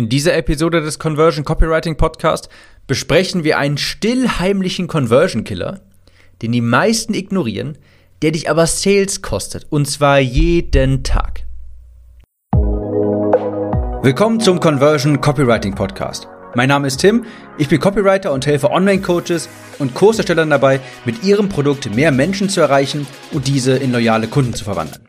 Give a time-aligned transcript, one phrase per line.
[0.00, 2.48] In dieser Episode des Conversion Copywriting Podcast
[2.86, 5.80] besprechen wir einen stillheimlichen Conversion Killer,
[6.40, 7.76] den die meisten ignorieren,
[8.22, 11.42] der dich aber Sales kostet und zwar jeden Tag.
[14.02, 16.28] Willkommen zum Conversion Copywriting Podcast.
[16.54, 17.26] Mein Name ist Tim,
[17.58, 22.62] ich bin Copywriter und helfe Online-Coaches und Kurserstellern dabei, mit ihrem Produkt mehr Menschen zu
[22.62, 25.06] erreichen und diese in loyale Kunden zu verwandeln.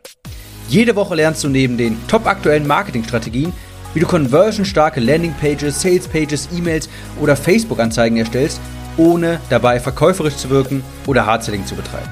[0.68, 3.54] Jede Woche lernst du neben den top aktuellen Marketingstrategien,
[3.94, 6.88] wie du conversionstarke Landingpages, Salespages, E-Mails
[7.20, 8.60] oder Facebook-Anzeigen erstellst,
[8.96, 12.08] ohne dabei verkäuferisch zu wirken oder Hardselling zu betreiben.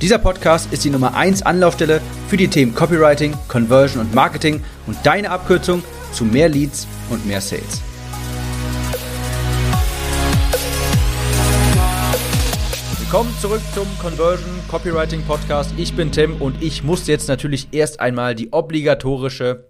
[0.00, 4.96] Dieser Podcast ist die Nummer 1 Anlaufstelle für die Themen Copywriting, Conversion und Marketing und
[5.04, 5.82] deine Abkürzung
[6.12, 7.82] zu mehr Leads und mehr Sales.
[12.98, 15.74] Willkommen zurück zum Conversion Copywriting Podcast.
[15.76, 19.69] Ich bin Tim und ich muss jetzt natürlich erst einmal die obligatorische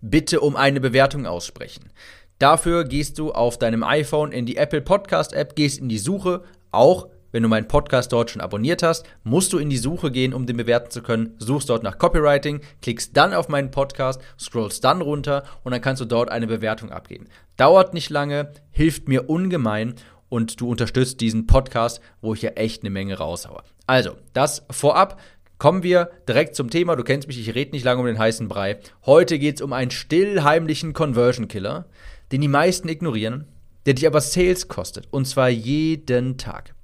[0.00, 1.92] Bitte um eine Bewertung aussprechen.
[2.38, 6.42] Dafür gehst du auf deinem iPhone in die Apple Podcast App, gehst in die Suche,
[6.70, 10.34] auch wenn du meinen Podcast dort schon abonniert hast, musst du in die Suche gehen,
[10.34, 11.34] um den bewerten zu können.
[11.38, 16.00] Suchst dort nach Copywriting, klickst dann auf meinen Podcast, scrollst dann runter und dann kannst
[16.00, 17.28] du dort eine Bewertung abgeben.
[17.56, 19.94] Dauert nicht lange, hilft mir ungemein
[20.28, 23.62] und du unterstützt diesen Podcast, wo ich ja echt eine Menge raushaue.
[23.86, 25.20] Also, das vorab.
[25.60, 26.96] Kommen wir direkt zum Thema.
[26.96, 28.78] Du kennst mich, ich rede nicht lange um den heißen Brei.
[29.04, 31.84] Heute geht es um einen stillheimlichen Conversion Killer,
[32.32, 33.44] den die meisten ignorieren,
[33.84, 35.06] der dich aber Sales kostet.
[35.10, 36.74] Und zwar jeden Tag.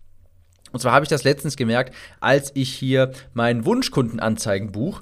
[0.73, 5.01] Und zwar habe ich das letztens gemerkt, als ich hier mein Wunschkundenanzeigenbuch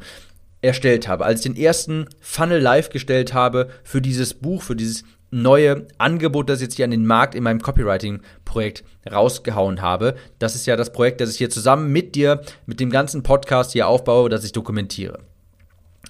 [0.62, 5.02] erstellt habe, als ich den ersten Funnel live gestellt habe für dieses Buch, für dieses
[5.34, 10.14] neue Angebot, das ich jetzt hier an den Markt in meinem Copywriting-Projekt rausgehauen habe.
[10.38, 13.72] Das ist ja das Projekt, das ich hier zusammen mit dir, mit dem ganzen Podcast
[13.72, 15.18] hier aufbaue, das ich dokumentiere.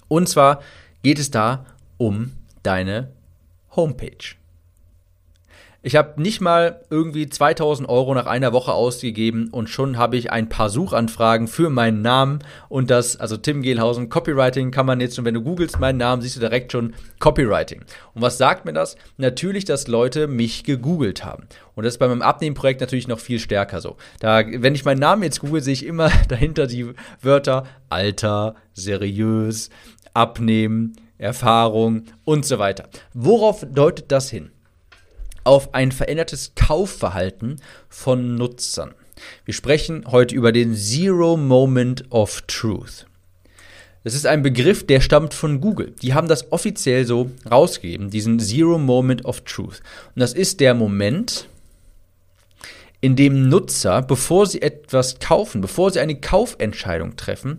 [0.08, 0.60] Und zwar
[1.02, 1.64] geht es da
[1.96, 3.12] um deine
[3.74, 4.36] Homepage.
[5.86, 10.32] Ich habe nicht mal irgendwie 2000 Euro nach einer Woche ausgegeben und schon habe ich
[10.32, 12.38] ein paar Suchanfragen für meinen Namen
[12.70, 16.22] und das, also Tim Gehlhausen, Copywriting kann man jetzt schon, wenn du googelst meinen Namen,
[16.22, 17.82] siehst du direkt schon Copywriting.
[18.14, 18.96] Und was sagt mir das?
[19.18, 21.48] Natürlich, dass Leute mich gegoogelt haben.
[21.74, 23.98] Und das ist bei meinem Abnehmenprojekt natürlich noch viel stärker so.
[24.20, 29.68] Da, wenn ich meinen Namen jetzt google, sehe ich immer dahinter die Wörter Alter, seriös,
[30.14, 32.88] Abnehmen, Erfahrung und so weiter.
[33.12, 34.53] Worauf deutet das hin?
[35.44, 38.94] Auf ein verändertes Kaufverhalten von Nutzern.
[39.44, 43.06] Wir sprechen heute über den Zero Moment of Truth.
[44.02, 45.94] Das ist ein Begriff, der stammt von Google.
[46.02, 49.80] Die haben das offiziell so rausgegeben, diesen Zero Moment of Truth.
[50.14, 51.48] Und das ist der Moment,
[53.00, 57.58] in dem Nutzer, bevor sie etwas kaufen, bevor sie eine Kaufentscheidung treffen,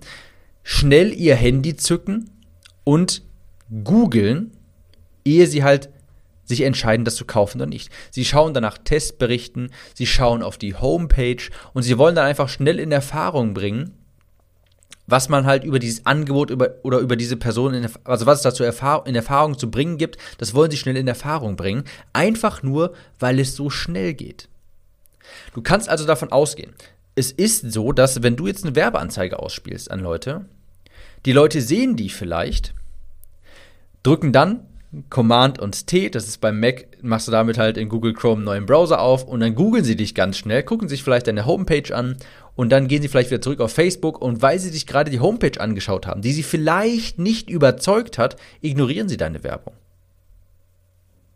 [0.64, 2.30] schnell ihr Handy zücken
[2.84, 3.24] und
[3.84, 4.52] googeln,
[5.24, 5.90] ehe sie halt
[6.46, 7.92] sich entscheiden, das zu kaufen oder nicht.
[8.12, 12.50] Sie schauen dann nach Testberichten, sie schauen auf die Homepage und sie wollen dann einfach
[12.50, 13.92] schnell in Erfahrung bringen,
[15.08, 18.44] was man halt über dieses Angebot über, oder über diese Person, in, also was es
[18.44, 21.84] dazu Erfahrung, in Erfahrung zu bringen gibt, das wollen sie schnell in Erfahrung bringen.
[22.14, 24.50] Einfach nur, weil es so schnell geht.
[25.54, 26.74] Du kannst also davon ausgehen,
[27.16, 30.46] es ist so, dass wenn du jetzt eine Werbeanzeige ausspielst an Leute,
[31.26, 32.74] die Leute sehen die vielleicht,
[34.04, 34.68] drücken dann
[35.10, 38.46] Command und T, das ist beim Mac, machst du damit halt in Google Chrome einen
[38.46, 41.94] neuen Browser auf und dann googeln sie dich ganz schnell, gucken sich vielleicht deine Homepage
[41.94, 42.18] an
[42.56, 45.20] und dann gehen sie vielleicht wieder zurück auf Facebook und weil sie sich gerade die
[45.20, 49.74] Homepage angeschaut haben, die sie vielleicht nicht überzeugt hat, ignorieren sie deine Werbung.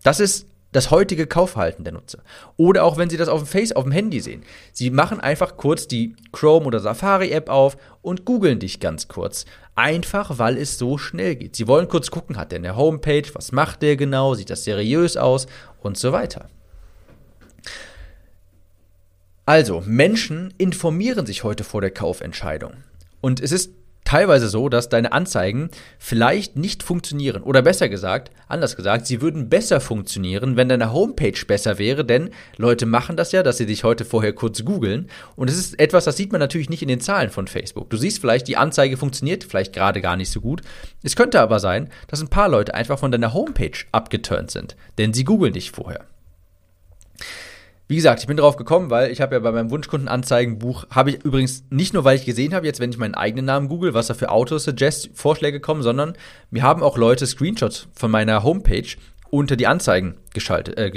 [0.03, 2.19] Das ist das heutige Kaufverhalten der Nutzer.
[2.57, 4.43] Oder auch wenn Sie das auf dem Face, auf dem Handy sehen.
[4.71, 9.45] Sie machen einfach kurz die Chrome oder Safari App auf und googeln dich ganz kurz.
[9.75, 11.55] Einfach, weil es so schnell geht.
[11.55, 15.17] Sie wollen kurz gucken, hat der eine Homepage, was macht der genau, sieht das seriös
[15.17, 15.47] aus
[15.81, 16.49] und so weiter.
[19.45, 22.73] Also, Menschen informieren sich heute vor der Kaufentscheidung.
[23.21, 23.71] Und es ist
[24.09, 27.43] teilweise so, dass deine Anzeigen vielleicht nicht funktionieren.
[27.43, 32.31] Oder besser gesagt, anders gesagt, sie würden besser funktionieren, wenn deine Homepage besser wäre, denn
[32.57, 35.11] Leute machen das ja, dass sie dich heute vorher kurz googeln.
[35.35, 37.91] Und es ist etwas, das sieht man natürlich nicht in den Zahlen von Facebook.
[37.91, 40.63] Du siehst vielleicht, die Anzeige funktioniert vielleicht gerade gar nicht so gut.
[41.03, 45.13] Es könnte aber sein, dass ein paar Leute einfach von deiner Homepage abgeturnt sind, denn
[45.13, 46.05] sie googeln dich vorher.
[47.89, 51.25] Wie gesagt, ich bin darauf gekommen, weil ich habe ja bei meinem Wunschkundenanzeigenbuch, habe ich
[51.25, 54.05] übrigens nicht nur, weil ich gesehen habe, jetzt wenn ich meinen eigenen Namen google, was
[54.05, 56.13] da für Autosuggest-Vorschläge kommen, sondern
[56.51, 58.85] mir haben auch Leute Screenshots von meiner Homepage
[59.31, 60.91] unter die Anzeigen geschaltet, äh,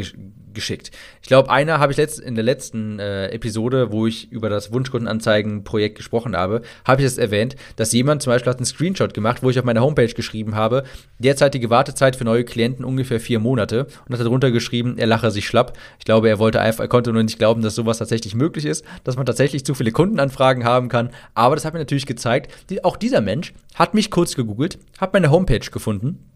[0.54, 0.90] geschickt.
[1.22, 4.72] Ich glaube, einer habe ich letzt, in der letzten äh, Episode, wo ich über das
[4.72, 9.14] Wunschkundenanzeigen-Projekt gesprochen habe, habe ich es das erwähnt, dass jemand zum Beispiel hat einen Screenshot
[9.14, 10.84] gemacht, wo ich auf meiner Homepage geschrieben habe,
[11.18, 15.46] derzeitige Wartezeit für neue Klienten ungefähr vier Monate und hat darunter geschrieben, er lache sich
[15.46, 15.76] schlapp.
[15.98, 18.84] Ich glaube, er wollte einfach, er konnte nur nicht glauben, dass sowas tatsächlich möglich ist,
[19.04, 21.10] dass man tatsächlich zu viele Kundenanfragen haben kann.
[21.34, 25.12] Aber das hat mir natürlich gezeigt, die, auch dieser Mensch hat mich kurz gegoogelt, hat
[25.12, 26.30] meine Homepage gefunden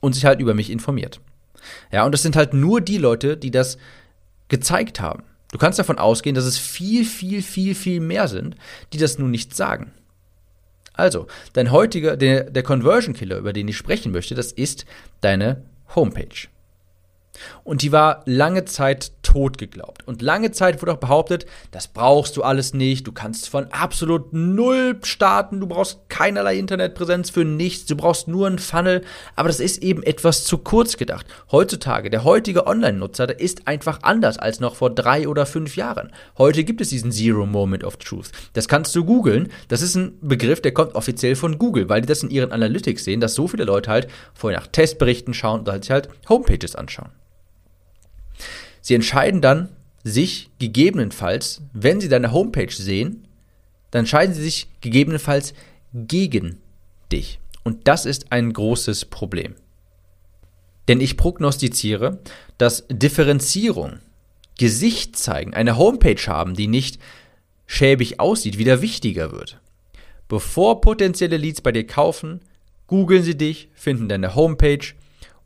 [0.00, 1.20] und sich halt über mich informiert.
[1.92, 3.78] Ja, und das sind halt nur die Leute, die das
[4.48, 5.24] gezeigt haben.
[5.52, 8.56] Du kannst davon ausgehen, dass es viel, viel, viel, viel mehr sind,
[8.92, 9.92] die das nun nicht sagen.
[10.92, 14.86] Also, dein heutiger, der, der Conversion Killer, über den ich sprechen möchte, das ist
[15.20, 15.62] deine
[15.94, 16.48] Homepage.
[17.64, 20.06] Und die war lange Zeit tot geglaubt.
[20.06, 23.06] Und lange Zeit wurde auch behauptet, das brauchst du alles nicht.
[23.06, 25.60] Du kannst von absolut null starten.
[25.60, 27.86] Du brauchst keinerlei Internetpräsenz für nichts.
[27.86, 29.02] Du brauchst nur einen Funnel.
[29.34, 31.26] Aber das ist eben etwas zu kurz gedacht.
[31.50, 36.12] Heutzutage, der heutige Online-Nutzer, der ist einfach anders als noch vor drei oder fünf Jahren.
[36.38, 38.30] Heute gibt es diesen Zero Moment of Truth.
[38.52, 39.50] Das kannst du googeln.
[39.68, 43.04] Das ist ein Begriff, der kommt offiziell von Google, weil die das in ihren Analytics
[43.04, 46.76] sehen, dass so viele Leute halt vorher nach Testberichten schauen und halt sich halt Homepages
[46.76, 47.10] anschauen.
[48.86, 49.70] Sie entscheiden dann
[50.04, 53.26] sich gegebenenfalls, wenn Sie deine Homepage sehen,
[53.90, 55.54] dann entscheiden Sie sich gegebenenfalls
[55.92, 56.58] gegen
[57.10, 57.40] dich.
[57.64, 59.56] Und das ist ein großes Problem.
[60.86, 62.20] Denn ich prognostiziere,
[62.58, 63.98] dass Differenzierung,
[64.56, 67.00] Gesicht zeigen, eine Homepage haben, die nicht
[67.66, 69.60] schäbig aussieht, wieder wichtiger wird.
[70.28, 72.40] Bevor potenzielle Leads bei dir kaufen,
[72.86, 74.94] googeln sie dich, finden deine Homepage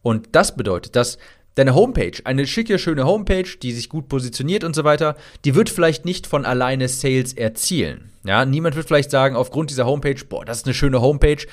[0.02, 1.16] und das bedeutet, dass
[1.55, 5.70] deine Homepage, eine schicke, schöne Homepage, die sich gut positioniert und so weiter, die wird
[5.70, 8.11] vielleicht nicht von alleine Sales erzielen.
[8.25, 11.44] Ja, niemand wird vielleicht sagen, aufgrund dieser Homepage, boah, das ist eine schöne Homepage,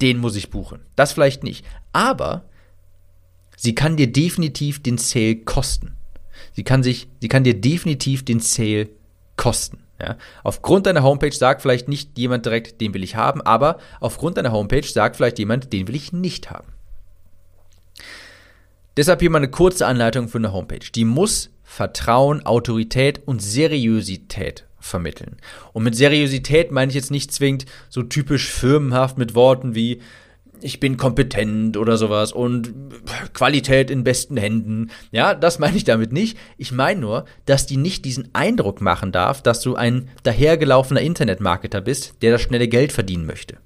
[0.00, 0.80] den muss ich buchen.
[0.94, 1.64] Das vielleicht nicht.
[1.92, 2.44] Aber
[3.56, 5.96] sie kann dir definitiv den Sale kosten.
[6.52, 8.88] Sie kann sich, sie kann dir definitiv den Sale
[9.36, 9.78] kosten.
[10.00, 14.36] Ja, aufgrund deiner Homepage sagt vielleicht nicht jemand direkt, den will ich haben, aber aufgrund
[14.36, 16.68] deiner Homepage sagt vielleicht jemand, den will ich nicht haben.
[18.96, 20.90] Deshalb hier mal eine kurze Anleitung für eine Homepage.
[20.94, 25.36] Die muss Vertrauen, Autorität und Seriosität vermitteln.
[25.72, 30.00] Und mit Seriosität meine ich jetzt nicht zwingend so typisch firmenhaft mit Worten wie
[30.62, 32.72] ich bin kompetent oder sowas und
[33.34, 34.90] Qualität in besten Händen.
[35.10, 36.38] Ja, das meine ich damit nicht.
[36.56, 41.80] Ich meine nur, dass die nicht diesen Eindruck machen darf, dass du ein dahergelaufener Internetmarketer
[41.80, 43.58] bist, der das schnelle Geld verdienen möchte.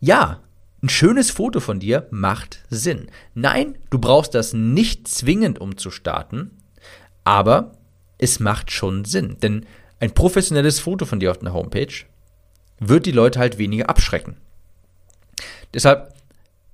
[0.00, 0.40] Ja,
[0.82, 3.10] ein schönes Foto von dir macht Sinn.
[3.34, 6.50] Nein, du brauchst das nicht zwingend, um zu starten,
[7.24, 7.72] aber
[8.18, 9.38] es macht schon Sinn.
[9.42, 9.66] Denn
[10.00, 12.04] ein professionelles Foto von dir auf einer Homepage
[12.78, 14.36] wird die Leute halt weniger abschrecken.
[15.72, 16.14] Deshalb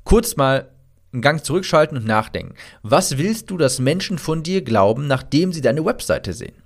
[0.04, 0.68] kurz mal
[1.12, 2.54] einen Gang zurückschalten und nachdenken.
[2.82, 6.62] Was willst du, dass Menschen von dir glauben, nachdem sie deine Webseite sehen?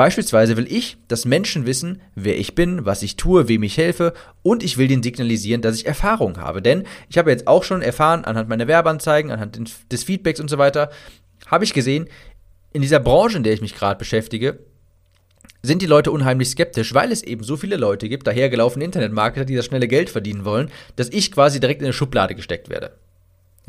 [0.00, 4.14] Beispielsweise will ich, dass Menschen wissen, wer ich bin, was ich tue, wem ich helfe
[4.42, 6.62] und ich will denen signalisieren, dass ich Erfahrung habe.
[6.62, 9.60] Denn ich habe jetzt auch schon erfahren, anhand meiner Werbeanzeigen, anhand
[9.92, 10.88] des Feedbacks und so weiter,
[11.48, 12.08] habe ich gesehen,
[12.72, 14.60] in dieser Branche, in der ich mich gerade beschäftige,
[15.60, 19.56] sind die Leute unheimlich skeptisch, weil es eben so viele Leute gibt, dahergelaufene Internetmarketer, die
[19.56, 22.96] das schnelle Geld verdienen wollen, dass ich quasi direkt in eine Schublade gesteckt werde.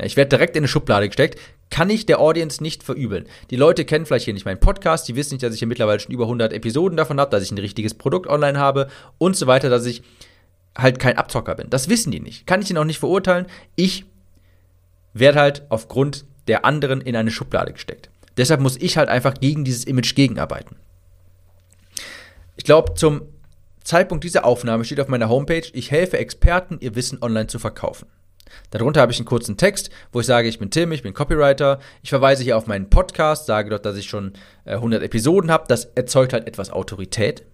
[0.00, 1.38] Ich werde direkt in eine Schublade gesteckt,
[1.70, 3.26] kann ich der Audience nicht verübeln.
[3.50, 6.00] Die Leute kennen vielleicht hier nicht meinen Podcast, die wissen nicht, dass ich hier mittlerweile
[6.00, 9.46] schon über 100 Episoden davon habe, dass ich ein richtiges Produkt online habe und so
[9.46, 10.02] weiter, dass ich
[10.76, 11.70] halt kein Abzocker bin.
[11.70, 12.46] Das wissen die nicht.
[12.46, 13.46] Kann ich ihnen auch nicht verurteilen.
[13.76, 14.04] Ich
[15.14, 18.10] werde halt aufgrund der anderen in eine Schublade gesteckt.
[18.36, 20.76] Deshalb muss ich halt einfach gegen dieses Image gegenarbeiten.
[22.56, 23.22] Ich glaube, zum
[23.82, 28.06] Zeitpunkt dieser Aufnahme steht auf meiner Homepage, ich helfe Experten, ihr Wissen online zu verkaufen.
[28.70, 31.78] Darunter habe ich einen kurzen Text, wo ich sage, ich bin Tim, ich bin Copywriter.
[32.02, 34.32] Ich verweise hier auf meinen Podcast, sage dort, dass ich schon
[34.64, 35.64] 100 äh, Episoden habe.
[35.68, 37.44] Das erzeugt halt etwas Autorität.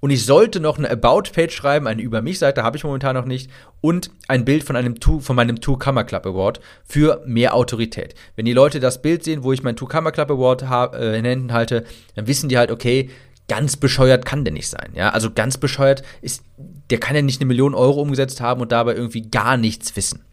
[0.00, 3.48] Und ich sollte noch eine About-Page schreiben, eine Über mich-Seite habe ich momentan noch nicht
[3.80, 8.16] und ein Bild von einem Two, von meinem Two Camera Club Award für mehr Autorität.
[8.34, 10.62] Wenn die Leute das Bild sehen, wo ich meinen Two Camera Club Award
[10.94, 11.84] äh, in Händen halte,
[12.16, 13.10] dann wissen die halt, okay,
[13.52, 14.92] ganz bescheuert kann der nicht sein.
[14.94, 16.42] Ja, also ganz bescheuert ist,
[16.88, 20.24] der kann ja nicht eine Million Euro umgesetzt haben und dabei irgendwie gar nichts wissen.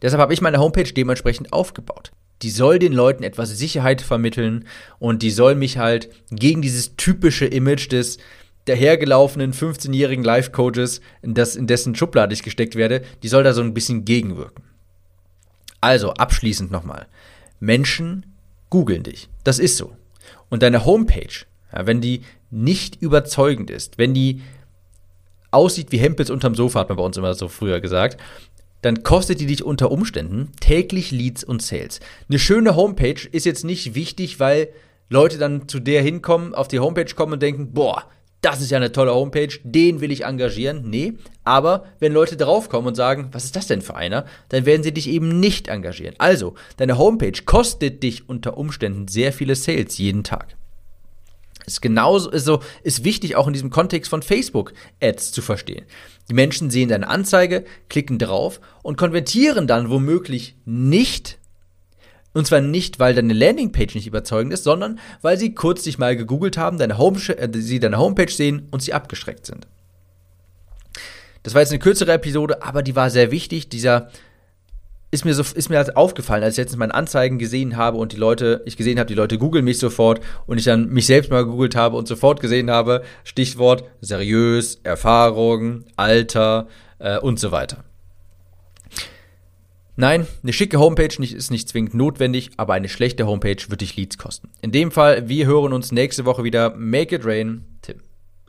[0.00, 2.12] Deshalb habe ich meine Homepage dementsprechend aufgebaut.
[2.40, 4.64] Die soll den Leuten etwas Sicherheit vermitteln
[4.98, 8.16] und die soll mich halt gegen dieses typische Image des
[8.64, 13.74] dahergelaufenen 15-jährigen Life-Coaches, in, in dessen Schublade ich gesteckt werde, die soll da so ein
[13.74, 14.64] bisschen gegenwirken.
[15.82, 17.06] Also, abschließend nochmal.
[17.60, 18.24] Menschen
[18.70, 19.28] googeln dich.
[19.44, 19.92] Das ist so.
[20.48, 24.42] Und deine Homepage ja, wenn die nicht überzeugend ist, wenn die
[25.50, 28.20] aussieht wie Hempels unterm Sofa, hat man bei uns immer so früher gesagt,
[28.82, 32.00] dann kostet die dich unter Umständen täglich Leads und Sales.
[32.28, 34.68] Eine schöne Homepage ist jetzt nicht wichtig, weil
[35.08, 38.04] Leute dann zu der hinkommen, auf die Homepage kommen und denken, boah,
[38.40, 40.88] das ist ja eine tolle Homepage, den will ich engagieren.
[40.88, 44.84] Nee, aber wenn Leute draufkommen und sagen, was ist das denn für einer, dann werden
[44.84, 46.14] sie dich eben nicht engagieren.
[46.18, 50.57] Also, deine Homepage kostet dich unter Umständen sehr viele Sales jeden Tag.
[51.74, 55.84] Ist genauso, ist, so, ist wichtig auch in diesem Kontext von Facebook-Ads zu verstehen.
[56.28, 61.38] Die Menschen sehen deine Anzeige, klicken drauf und konvertieren dann womöglich nicht
[62.34, 66.16] und zwar nicht, weil deine Landingpage nicht überzeugend ist, sondern weil sie kurz dich mal
[66.16, 69.66] gegoogelt haben, deine Home, äh, sie deine Homepage sehen und sie abgeschreckt sind.
[71.42, 73.70] Das war jetzt eine kürzere Episode, aber die war sehr wichtig.
[73.70, 74.10] Dieser
[75.10, 78.12] ist mir so ist mir halt aufgefallen, als ich jetzt meine Anzeigen gesehen habe und
[78.12, 81.30] die Leute, ich gesehen habe, die Leute googeln mich sofort und ich dann mich selbst
[81.30, 87.84] mal gegoogelt habe und sofort gesehen habe, Stichwort seriös, Erfahrung, Alter äh, und so weiter.
[90.00, 94.16] Nein, eine schicke Homepage ist nicht zwingend notwendig, aber eine schlechte Homepage wird dich Leads
[94.16, 94.48] kosten.
[94.60, 96.74] In dem Fall, wir hören uns nächste Woche wieder.
[96.76, 97.64] Make it rain.